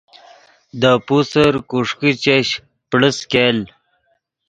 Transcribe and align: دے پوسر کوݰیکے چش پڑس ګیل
دے 0.81 0.91
پوسر 1.07 1.53
کوݰیکے 1.69 2.09
چش 2.23 2.47
پڑس 2.89 3.17
ګیل 3.31 3.57